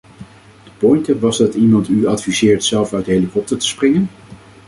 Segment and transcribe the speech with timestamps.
[0.63, 4.09] De pointe was dat iemand u adviseert zelf uit de helikopter te springen.